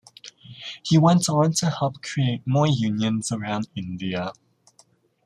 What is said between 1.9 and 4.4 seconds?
create more unions around India.